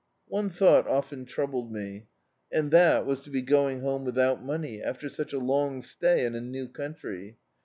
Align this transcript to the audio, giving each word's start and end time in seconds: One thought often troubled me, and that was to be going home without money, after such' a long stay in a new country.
One 0.29 0.49
thought 0.49 0.87
often 0.87 1.25
troubled 1.25 1.71
me, 1.71 2.07
and 2.51 2.71
that 2.71 3.05
was 3.05 3.21
to 3.21 3.29
be 3.29 3.43
going 3.43 3.81
home 3.81 4.03
without 4.03 4.43
money, 4.43 4.81
after 4.81 5.07
such' 5.09 5.31
a 5.31 5.37
long 5.37 5.83
stay 5.83 6.25
in 6.25 6.33
a 6.33 6.41
new 6.41 6.67
country. 6.67 7.37